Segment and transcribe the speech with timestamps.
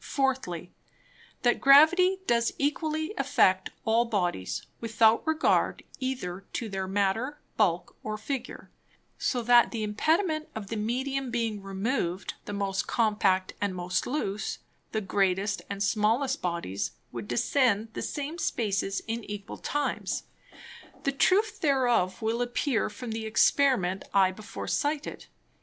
[0.00, 0.72] Fourthly,
[1.42, 8.16] That Gravity does equally affect all Bodies, without regard either to their Matter, Bulk, or
[8.16, 8.70] Figure;
[9.18, 14.60] so that the Impediment of the Medium being removed, the most compact and most loose,
[14.92, 20.22] the greatest and smallest Bodies would descend the same Spaces in equal Times;
[21.02, 25.26] the Truth thereof will appear from the Experiment I before cited.